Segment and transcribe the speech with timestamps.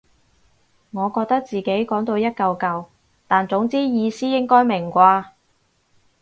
[0.89, 2.87] 我覺得自己講到一嚿嚿
[3.27, 5.25] 但總之意思應該明啩